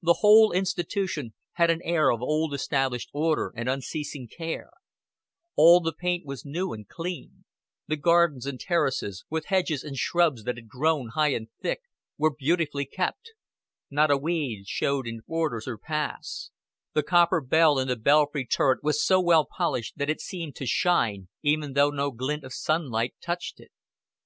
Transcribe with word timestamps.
The 0.00 0.20
whole 0.20 0.52
institution 0.52 1.34
had 1.52 1.68
an 1.68 1.82
air 1.84 2.08
of 2.08 2.22
old 2.22 2.54
established 2.54 3.10
order 3.12 3.52
and 3.54 3.68
unceasing 3.68 4.26
care; 4.26 4.70
all 5.56 5.80
the 5.80 5.92
paint 5.92 6.24
was 6.24 6.42
new 6.46 6.72
and 6.72 6.88
clean; 6.88 7.44
the 7.86 7.96
gardens 7.98 8.46
and 8.46 8.58
terraces, 8.58 9.26
with 9.28 9.44
hedges 9.52 9.84
and 9.84 9.94
shrubs 9.94 10.44
that 10.44 10.56
had 10.56 10.68
grown 10.68 11.10
high 11.10 11.34
and 11.34 11.48
thick, 11.60 11.82
were 12.16 12.34
beautifully 12.34 12.86
kept; 12.86 13.32
not 13.90 14.10
a 14.10 14.16
weed 14.16 14.66
showed 14.66 15.06
in 15.06 15.20
borders 15.28 15.68
or 15.68 15.76
paths; 15.76 16.50
the 16.94 17.02
copper 17.02 17.42
bell 17.42 17.78
in 17.78 17.88
the 17.88 17.96
belfry 17.96 18.46
turret 18.46 18.82
was 18.82 19.04
so 19.04 19.20
well 19.20 19.44
polished 19.44 19.98
that 19.98 20.08
it 20.08 20.22
seemed 20.22 20.56
to 20.56 20.64
shine, 20.64 21.28
even 21.42 21.74
though 21.74 21.90
no 21.90 22.10
glint 22.10 22.42
of 22.42 22.54
sunlight 22.54 23.12
touched 23.20 23.60
it. 23.60 23.70